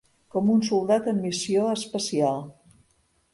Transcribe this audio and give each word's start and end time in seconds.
Com 0.35 0.47
un 0.53 0.63
soldat 0.69 1.09
en 1.11 1.19
missió 1.25 1.67
especial. 1.75 2.43